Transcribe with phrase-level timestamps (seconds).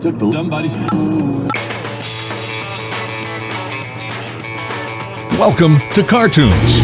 [0.00, 0.74] took the somebody's.
[5.38, 6.80] Welcome to Car Tunes,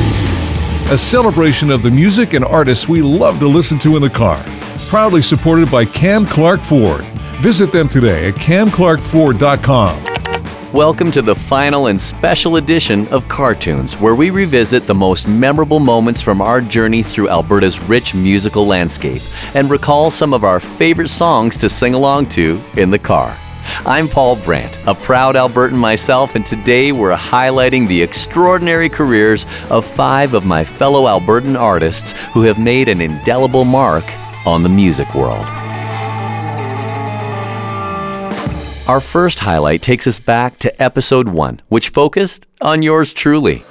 [0.90, 4.42] a celebration of the music and artists we love to listen to in the car.
[4.88, 7.04] Proudly supported by Cam Clark Ford.
[7.40, 10.11] Visit them today at camclarkford.com.
[10.72, 15.28] Welcome to the final and special edition of Car Tunes, where we revisit the most
[15.28, 19.20] memorable moments from our journey through Alberta's rich musical landscape
[19.54, 23.36] and recall some of our favorite songs to sing along to in the car.
[23.84, 29.84] I'm Paul Brandt, a proud Albertan myself, and today we're highlighting the extraordinary careers of
[29.84, 34.04] five of my fellow Albertan artists who have made an indelible mark
[34.46, 35.46] on the music world.
[38.88, 43.62] Our first highlight takes us back to episode one, which focused on yours truly.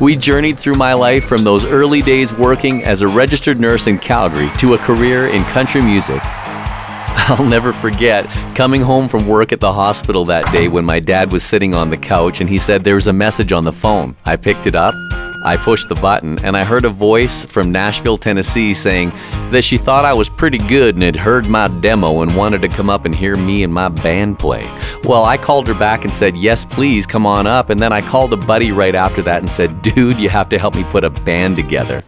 [0.00, 3.98] We journeyed through my life from those early days working as a registered nurse in
[3.98, 6.20] Calgary to a career in country music.
[6.24, 8.24] I'll never forget
[8.56, 11.90] coming home from work at the hospital that day when my dad was sitting on
[11.90, 14.16] the couch and he said there was a message on the phone.
[14.24, 14.94] I picked it up
[15.44, 19.10] I pushed the button and I heard a voice from Nashville, Tennessee saying
[19.50, 22.68] that she thought I was pretty good and had heard my demo and wanted to
[22.68, 24.64] come up and hear me and my band play.
[25.04, 27.70] Well, I called her back and said, Yes, please, come on up.
[27.70, 30.58] And then I called a buddy right after that and said, Dude, you have to
[30.58, 32.02] help me put a band together.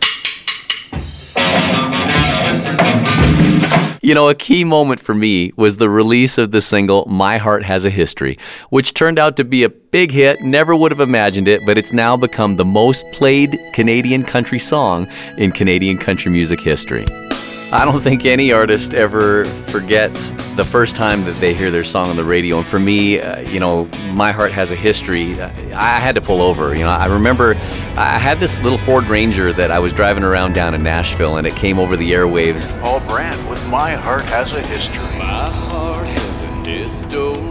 [4.11, 7.63] You know, a key moment for me was the release of the single My Heart
[7.63, 10.41] Has a History, which turned out to be a big hit.
[10.41, 15.07] Never would have imagined it, but it's now become the most played Canadian country song
[15.39, 17.05] in Canadian country music history.
[17.73, 22.09] I don't think any artist ever forgets the first time that they hear their song
[22.09, 22.59] on the radio.
[22.59, 25.41] And for me, uh, you know, my heart has a history.
[25.41, 26.75] I had to pull over.
[26.75, 27.55] You know, I remember
[27.97, 31.47] I had this little Ford Ranger that I was driving around down in Nashville, and
[31.47, 32.69] it came over the airwaves.
[32.81, 35.05] Paul Brandt with My Heart Has a History.
[35.17, 37.50] My heart has a history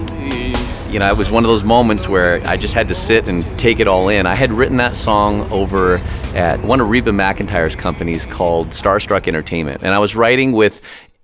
[0.90, 3.46] you know, it was one of those moments where I just had to sit and
[3.60, 4.26] take it all in.
[4.26, 5.98] I had written that song over
[6.34, 9.82] at one of Reba McEntire's companies called Starstruck Entertainment.
[9.84, 10.82] And I was writing with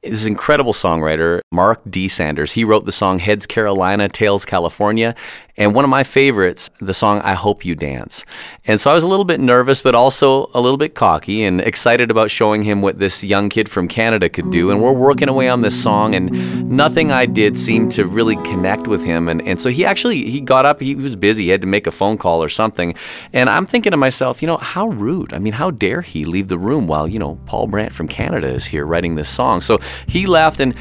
[0.09, 2.07] this incredible songwriter, Mark D.
[2.07, 2.53] Sanders.
[2.53, 5.15] He wrote the song Heads Carolina, Tails California,
[5.57, 8.25] and one of my favorites, the song I Hope You Dance.
[8.65, 11.61] And so I was a little bit nervous, but also a little bit cocky and
[11.61, 14.69] excited about showing him what this young kid from Canada could do.
[14.69, 18.87] And we're working away on this song, and nothing I did seemed to really connect
[18.87, 19.29] with him.
[19.29, 21.87] And, and so he actually, he got up, he was busy, he had to make
[21.87, 22.93] a phone call or something.
[23.31, 25.33] And I'm thinking to myself, you know, how rude.
[25.33, 28.47] I mean, how dare he leave the room while, you know, Paul Brandt from Canada
[28.47, 29.61] is here writing this song.
[29.61, 30.75] So he left, and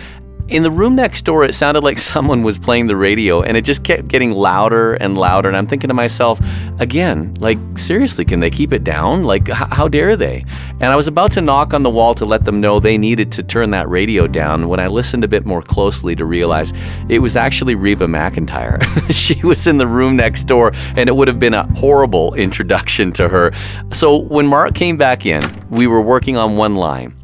[0.49, 3.65] in the room next door, it sounded like someone was playing the radio and it
[3.65, 5.49] just kept getting louder and louder.
[5.49, 6.41] And I'm thinking to myself,
[6.79, 9.25] again, like, seriously, can they keep it down?
[9.25, 10.45] Like, h- how dare they?
[10.81, 13.33] And I was about to knock on the wall to let them know they needed
[13.33, 16.73] to turn that radio down when I listened a bit more closely to realize
[17.09, 18.83] it was actually Reba McEntire.
[19.11, 23.13] she was in the room next door and it would have been a horrible introduction
[23.13, 23.53] to her.
[23.93, 27.17] So when Mark came back in, we were working on one line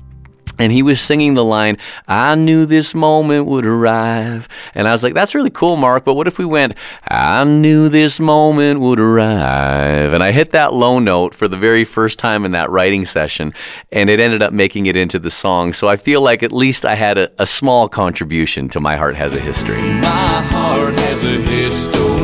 [0.59, 4.49] and he was singing the line, I knew this moment would arrive.
[4.75, 6.75] And I was like, that's really cool, Mark, but what if we went,
[7.09, 10.12] I knew this moment would arrive?
[10.12, 13.53] And I hit that low note for the very first time in that writing session,
[13.93, 15.72] and it ended up making it into the song.
[15.72, 19.17] So I feel like at least I had a, a small contribution to My Heart
[19.17, 19.81] Has a History.
[19.81, 22.19] My heart has a history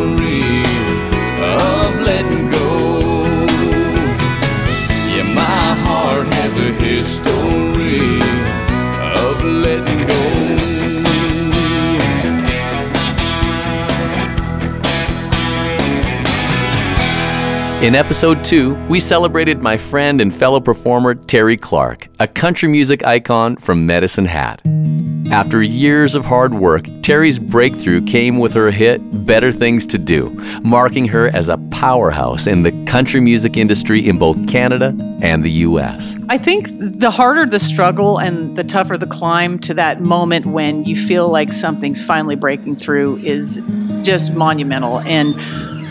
[17.82, 23.04] In episode two, we celebrated my friend and fellow performer Terri Clark, a country music
[23.04, 24.62] icon from Medicine Hat.
[25.30, 30.30] After years of hard work, Terri's breakthrough came with her hit Better Things to Do,
[30.62, 35.50] marking her as a powerhouse in the country music industry in both Canada and the
[35.50, 36.16] US.
[36.30, 40.84] I think the harder the struggle and the tougher the climb to that moment when
[40.84, 43.60] you feel like something's finally breaking through is
[44.02, 45.00] just monumental.
[45.00, 45.34] And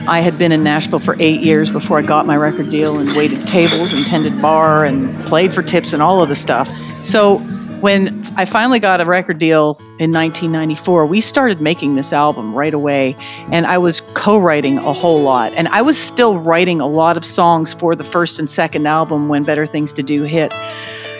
[0.07, 3.15] I had been in Nashville for eight years before I got my record deal and
[3.15, 6.69] waited tables and tended bar and played for tips and all of the stuff.
[7.01, 7.39] So
[7.81, 12.73] when I finally got a record deal in 1994, we started making this album right
[12.73, 13.15] away.
[13.51, 15.53] And I was co writing a whole lot.
[15.53, 19.27] And I was still writing a lot of songs for the first and second album
[19.27, 20.53] when Better Things to Do hit.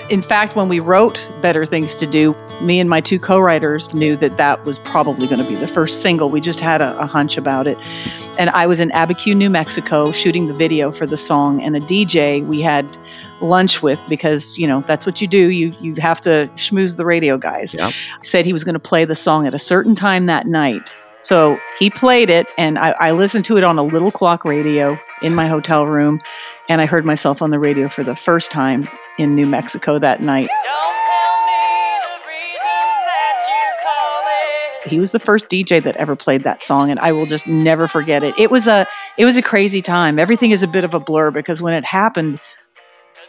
[0.10, 3.92] In fact, when we wrote Better Things to Do, me and my two co writers
[3.92, 6.30] knew that that was probably going to be the first single.
[6.30, 7.76] We just had a, a, hunch about it.
[8.38, 11.80] And I was in Abiquiu, New Mexico, shooting the video for the song, and a
[11.80, 12.86] DJ we had
[13.42, 17.04] lunch with because you know that's what you do you you have to schmooze the
[17.04, 17.92] radio guys Yep.
[18.24, 20.96] said he was going to play the song at a certain time that night
[21.26, 25.00] so he played it and I, I listened to it on a little clock radio
[25.22, 26.22] in my hotel room
[26.70, 28.84] and i heard myself on the radio for the first time
[29.18, 30.48] in new mexico that night
[34.88, 37.88] he was the first DJ that ever played that song and I will just never
[37.88, 38.36] forget it.
[38.38, 38.86] It was a
[39.18, 40.20] it was a crazy time.
[40.20, 42.40] Everything is a bit of a blur because when it happened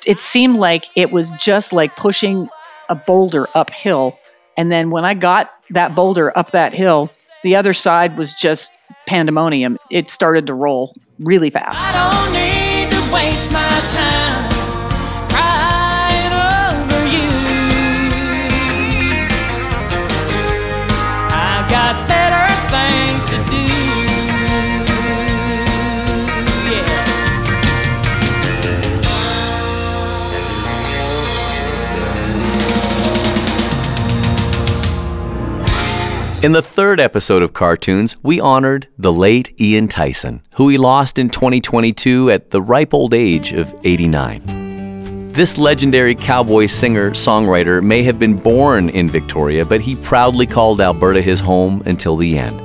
[0.07, 2.49] it seemed like it was just like pushing
[2.91, 4.19] a boulder uphill
[4.57, 7.11] and then when I got that boulder up that hill,
[7.47, 8.73] the other side was just
[9.07, 9.79] pandemonium.
[9.89, 11.79] It started to roll really fast.
[36.47, 40.79] In the third episode of Car Tunes, we honored the late Ian Tyson, who we
[40.79, 45.33] lost in 2022 at the ripe old age of 89.
[45.33, 50.81] This legendary cowboy singer songwriter may have been born in Victoria, but he proudly called
[50.81, 52.61] Alberta his home until the end.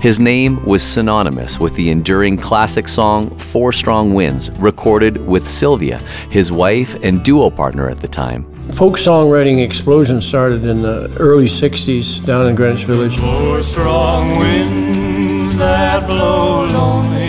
[0.00, 5.98] His name was synonymous with the enduring classic song Four Strong Winds, recorded with Sylvia,
[6.30, 8.55] his wife and duo partner at the time.
[8.72, 13.16] Folk songwriting explosion started in the early 60s down in Greenwich Village.
[13.16, 17.28] Four strong winds that blow lonely,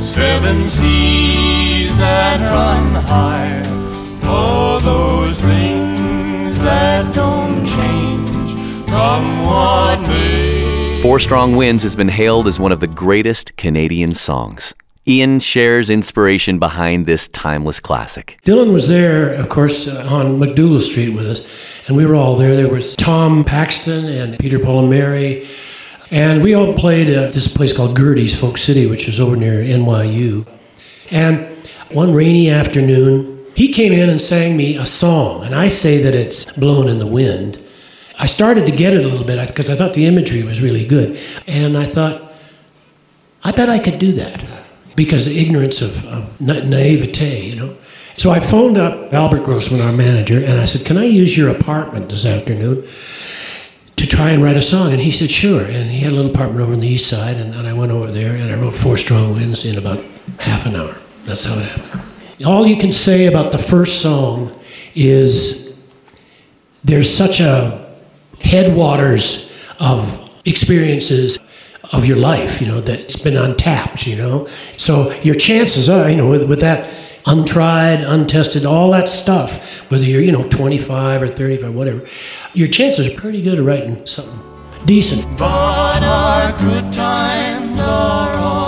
[0.00, 3.60] seven seas that run high,
[4.26, 11.00] all those things that don't change, come what may.
[11.02, 14.74] Four Strong Winds has been hailed as one of the greatest Canadian songs.
[15.08, 18.38] Ian shares inspiration behind this timeless classic.
[18.44, 21.46] Dylan was there, of course, uh, on MacDougal Street with us,
[21.86, 22.54] and we were all there.
[22.54, 25.48] There was Tom Paxton and Peter Paul and Mary,
[26.10, 29.62] and we all played at this place called Gerde's Folk City, which is over near
[29.62, 30.46] NYU.
[31.10, 31.56] And
[31.90, 36.14] one rainy afternoon, he came in and sang me a song, and I say that
[36.14, 37.58] it's Blown in the Wind.
[38.18, 40.86] I started to get it a little bit because I thought the imagery was really
[40.86, 42.30] good, and I thought,
[43.42, 44.57] I bet I could do that
[44.98, 47.76] because of ignorance of, of na- naivete, you know.
[48.16, 51.50] So I phoned up Albert Grossman, our manager, and I said, Can I use your
[51.50, 52.82] apartment this afternoon
[53.94, 54.90] to try and write a song?
[54.90, 55.62] And he said, Sure.
[55.62, 57.92] And he had a little apartment over on the east side, and, and I went
[57.92, 60.02] over there and I wrote Four Strong Winds in about
[60.40, 60.96] half an hour.
[61.26, 62.02] That's how it happened.
[62.44, 64.58] All you can say about the first song
[64.96, 65.78] is
[66.82, 67.94] there's such a
[68.40, 71.38] headwaters of experiences
[71.92, 74.46] of your life, you know, that's been untapped, you know.
[74.76, 76.92] So your chances are, you know, with, with that
[77.26, 82.06] untried, untested, all that stuff, whether you're, you know, 25 or 35, whatever,
[82.54, 84.38] your chances are pretty good of writing something
[84.86, 85.24] decent.
[85.38, 88.67] But our good times are all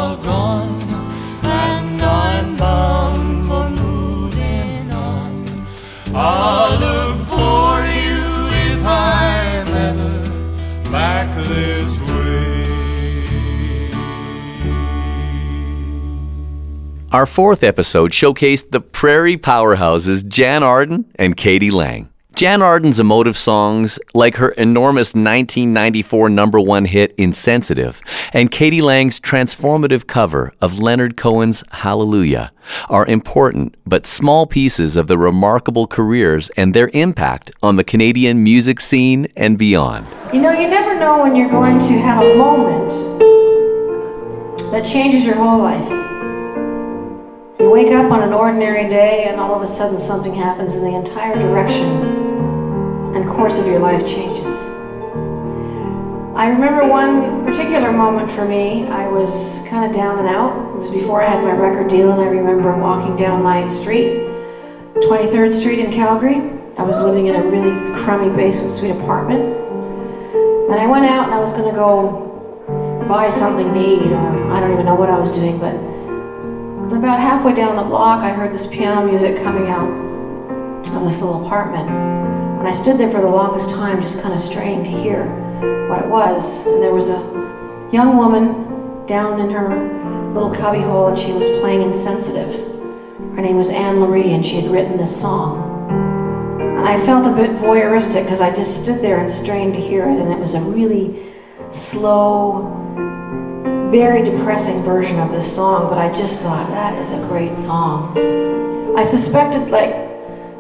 [17.13, 21.73] Our fourth episode showcased the prairie powerhouses Jann Arden and k.d.
[21.73, 22.09] lang.
[22.37, 28.01] Jann Arden's emotive songs, like her enormous 1994 number one hit Insensitive,
[28.33, 28.81] and k.d.
[28.81, 32.53] lang's transformative cover of Leonard Cohen's Hallelujah,
[32.89, 38.45] are important but small pieces of the remarkable careers and their impact on the Canadian
[38.45, 40.07] music scene and beyond.
[40.33, 42.91] You know, you never know when you're going to have a moment
[44.71, 46.20] that changes your whole life.
[47.61, 50.87] You wake up on an ordinary day and all of a sudden something happens and
[50.87, 51.87] the entire direction
[53.15, 54.71] and course of your life changes.
[56.35, 58.87] I remember one particular moment for me.
[58.87, 60.75] I was kind of down and out.
[60.75, 64.27] It was before I had my record deal, and I remember walking down my street,
[64.95, 66.37] 23rd Street in Calgary.
[66.79, 69.43] I was living in a really crummy basement suite apartment.
[69.43, 74.51] And I went out and I was going to go buy something to eat, or
[74.51, 75.90] I don't even know what I was doing, but
[76.99, 79.91] about halfway down the block, I heard this piano music coming out
[80.95, 81.89] of this little apartment.
[81.89, 85.25] And I stood there for the longest time, just kind of straining to hear
[85.89, 86.67] what it was.
[86.67, 87.19] And there was a
[87.93, 92.69] young woman down in her little cubbyhole, and she was playing Insensitive.
[93.35, 95.81] Her name was Anne Marie, and she had written this song.
[96.61, 100.05] And I felt a bit voyeuristic because I just stood there and strained to hear
[100.09, 101.33] it, and it was a really
[101.71, 102.67] slow,
[103.91, 108.17] very depressing version of this song, but I just thought, that is a great song.
[108.97, 110.09] I suspected, like,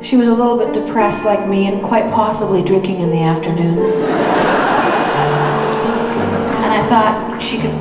[0.02, 3.96] she was a little bit depressed like me and quite possibly drinking in the afternoons.
[3.96, 4.10] and
[6.72, 7.74] I thought she could,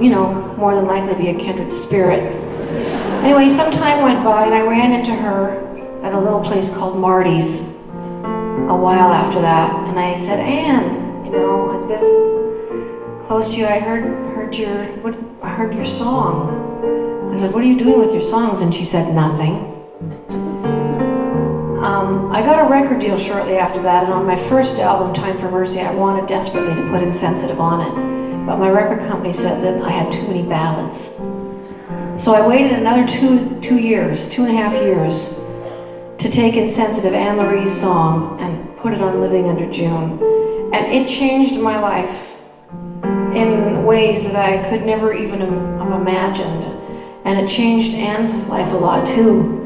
[0.00, 2.20] you know, more than likely be a kindred spirit.
[3.24, 5.58] Anyway, some time went by and I ran into her
[6.04, 9.88] at a little place called Marty's a while after that.
[9.88, 13.66] And I said, Anne, you know, I've been close to you.
[13.66, 17.32] I heard heard your what I heard your song.
[17.32, 18.60] I said, What are you doing with your songs?
[18.60, 19.54] And she said, Nothing.
[21.82, 25.38] Um, I got a record deal shortly after that, and on my first album, Time
[25.38, 28.46] for Mercy, I wanted desperately to put Insensitive on it.
[28.46, 31.16] But my record company said that I had too many ballads.
[32.22, 35.46] So I waited another two, two years, two and a half years,
[36.18, 40.20] to take Insensitive Anne Loree's song and put it on Living Under June.
[40.74, 42.31] And it changed my life
[43.34, 46.64] in ways that I could never even have imagined.
[47.24, 49.58] And it changed Anne's life a lot too.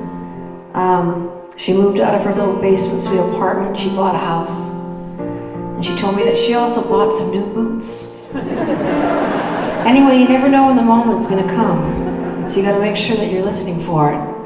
[0.75, 4.71] Um, she moved out of her little basement suite apartment, she bought a house.
[5.19, 8.15] And she told me that she also bought some new boots.
[8.35, 12.49] anyway, you never know when the moment's gonna come.
[12.49, 14.37] So you gotta make sure that you're listening for it.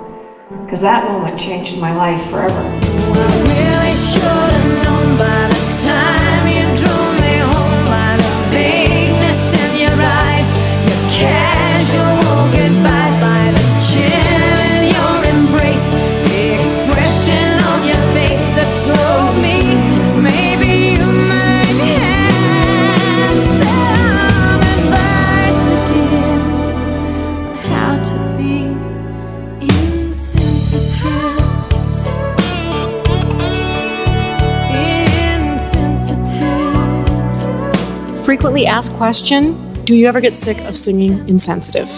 [0.64, 2.62] Because that moment changed my life forever.
[3.12, 3.94] Really
[38.30, 41.88] Frequently asked question Do you ever get sick of singing insensitive?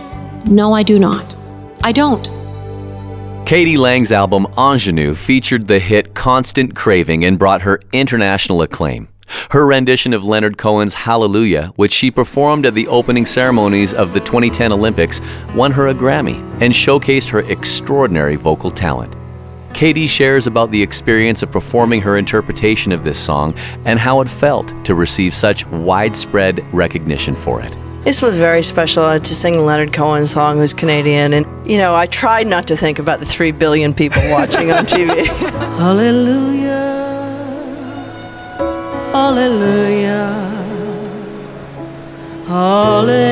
[0.46, 1.36] No, I do not.
[1.84, 2.24] I don't.
[3.44, 3.76] k.d.
[3.76, 9.08] lang's album Ingenue featured the hit Constant Craving and brought her international acclaim.
[9.50, 14.20] Her rendition of Leonard Cohen's Hallelujah, which she performed at the opening ceremonies of the
[14.20, 15.20] 2010 Olympics,
[15.54, 19.14] won her a Grammy and showcased her extraordinary vocal talent.
[19.74, 20.06] k.d.
[20.06, 24.72] shares about the experience of performing her interpretation of this song and how it felt
[24.84, 27.76] to receive such widespread recognition for it.
[28.02, 31.32] This was very special uh, to sing Leonard Cohen's song, who's Canadian.
[31.32, 34.86] And, you know, I tried not to think about the three billion people watching on
[34.86, 35.26] TV.
[35.78, 36.92] Hallelujah.
[39.12, 40.12] Hallelujah.
[42.46, 43.31] Hallelujah.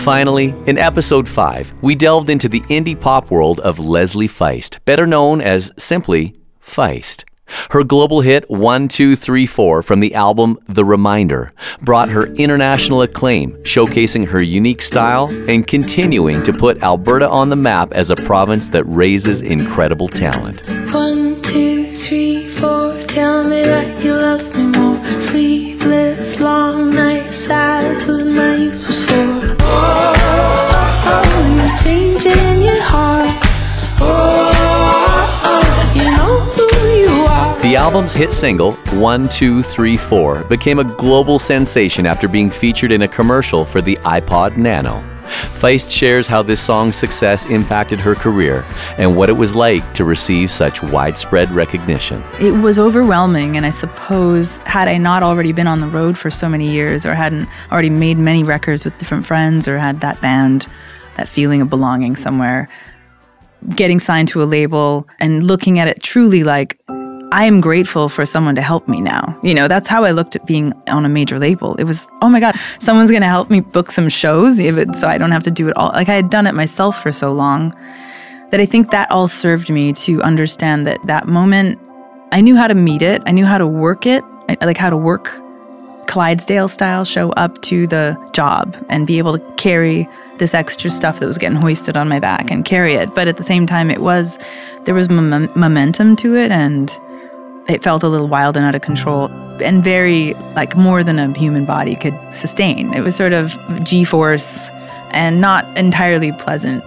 [0.00, 5.06] Finally, in episode 5, we delved into the indie pop world of Leslie Feist, better
[5.06, 7.24] known as simply Feist.
[7.70, 11.52] Her global hit 1234 from the album The Reminder
[11.82, 17.56] brought her international acclaim, showcasing her unique style and continuing to put Alberta on the
[17.56, 20.62] map as a province that raises incredible talent.
[20.94, 22.96] One, two, three, four.
[23.06, 24.89] Tell me that you love me more.
[25.90, 27.48] Sleepless, long nights.
[27.48, 29.16] That's what my youth was for.
[29.16, 33.26] Oh, oh, oh, you're changing your heart.
[33.98, 34.52] Oh,
[35.42, 37.60] oh, you know who you are.
[37.62, 43.64] The album's hit single, 1234, became a global sensation after being featured in a commercial
[43.64, 45.09] for the iPod Nano.
[45.30, 48.64] Feist shares how this song's success impacted her career
[48.98, 52.22] and what it was like to receive such widespread recognition.
[52.40, 56.30] It was overwhelming, and I suppose had I not already been on the road for
[56.30, 60.20] so many years, or hadn't already made many records with different friends, or had that
[60.20, 60.66] band,
[61.16, 62.68] that feeling of belonging somewhere,
[63.76, 66.79] getting signed to a label and looking at it truly like,
[67.32, 69.38] I am grateful for someone to help me now.
[69.42, 71.76] You know, that's how I looked at being on a major label.
[71.76, 75.08] It was, oh my God, someone's going to help me book some shows it, so
[75.08, 75.90] I don't have to do it all.
[75.90, 77.72] Like I had done it myself for so long
[78.50, 81.78] that I think that all served me to understand that that moment,
[82.32, 84.90] I knew how to meet it, I knew how to work it, I, like how
[84.90, 85.32] to work
[86.08, 90.08] Clydesdale style, show up to the job and be able to carry
[90.38, 93.14] this extra stuff that was getting hoisted on my back and carry it.
[93.14, 94.36] But at the same time, it was,
[94.84, 96.90] there was mom- momentum to it and
[97.70, 99.26] it felt a little wild and out of control
[99.62, 102.92] and very like more than a human body could sustain.
[102.94, 104.70] It was sort of G force
[105.10, 106.84] and not entirely pleasant.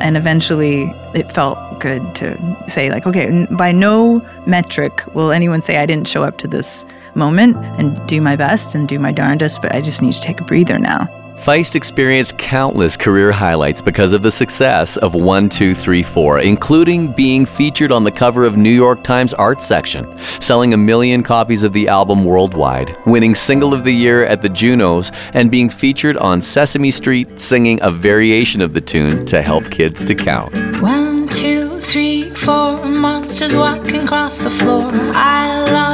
[0.00, 2.36] And eventually it felt good to
[2.68, 6.84] say, like, okay, by no metric will anyone say I didn't show up to this
[7.14, 10.40] moment and do my best and do my darndest, but I just need to take
[10.40, 11.08] a breather now.
[11.36, 18.04] Feist experienced countless career highlights because of the success of 1234, including being featured on
[18.04, 22.24] the cover of New York Times Art section, selling a million copies of the album
[22.24, 27.38] worldwide, winning Single of the Year at the Junos, and being featured on Sesame Street
[27.38, 30.54] singing a variation of the tune to help kids to count.
[30.80, 34.90] One, two, three, four monsters walking across the floor.
[35.12, 35.85] I love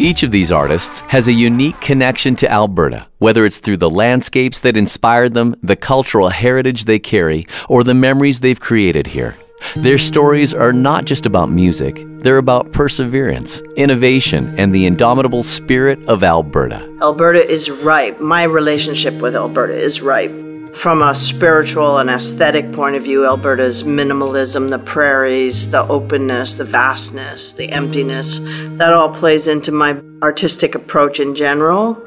[0.00, 4.60] Each of these artists has a unique connection to Alberta, whether it's through the landscapes
[4.60, 9.36] that inspired them, the cultural heritage they carry, or the memories they've created here.
[9.74, 16.06] Their stories are not just about music, they're about perseverance, innovation, and the indomitable spirit
[16.06, 16.88] of Alberta.
[17.02, 18.20] Alberta is ripe.
[18.20, 20.47] My relationship with Alberta is ripe.
[20.72, 26.64] From a spiritual and aesthetic point of view, Alberta's minimalism, the prairies, the openness, the
[26.64, 28.40] vastness, the emptiness,
[28.78, 32.04] that all plays into my artistic approach in general.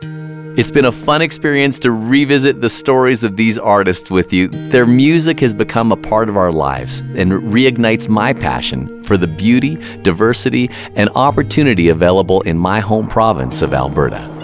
[0.58, 4.50] It's been a fun experience to revisit the stories of these artists with you.
[4.50, 9.28] Their music has become a part of our lives and reignites my passion for the
[9.28, 14.41] beauty, diversity, and opportunity available in my home province of Alberta.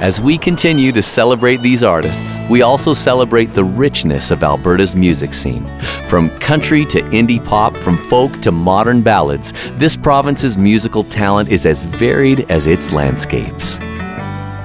[0.00, 5.34] As we continue to celebrate these artists, we also celebrate the richness of Alberta's music
[5.34, 5.66] scene.
[6.06, 11.66] From country to indie pop, from folk to modern ballads, this province's musical talent is
[11.66, 13.76] as varied as its landscapes.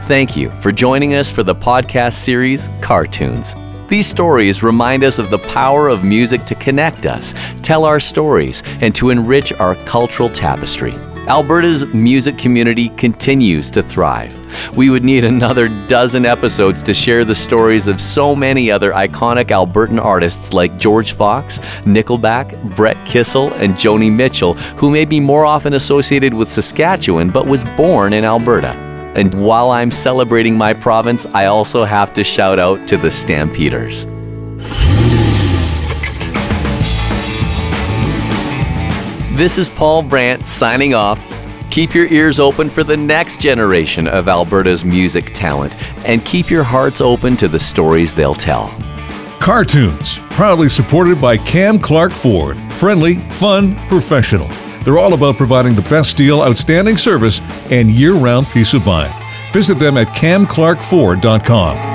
[0.06, 3.56] Thank you for joining us for the podcast series Car Tunes.
[3.88, 8.62] These stories remind us of the power of music to connect us, tell our stories,
[8.82, 10.94] and to enrich our cultural tapestry.
[11.28, 14.43] Alberta's music community continues to thrive.
[14.76, 19.46] We would need another dozen episodes to share the stories of so many other iconic
[19.46, 25.46] Albertan artists like George Fox, Nickelback, Brett Kissel, and Joni Mitchell, who may be more
[25.46, 28.72] often associated with Saskatchewan but was born in Alberta.
[29.16, 34.06] And while I'm celebrating my province, I also have to shout out to the Stampeders.
[39.38, 41.20] This is Paul Brandt signing off.
[41.74, 45.74] Keep your ears open for the next generation of Alberta's music talent
[46.08, 48.68] and keep your hearts open to the stories they'll tell.
[49.40, 52.60] Car Tunes, proudly supported by Cam Clark Ford.
[52.74, 54.50] Friendly, fun, professional.
[54.84, 59.12] They're all about providing the best deal, outstanding service, and year round peace of mind.
[59.52, 61.93] Visit them at camclarkford.com.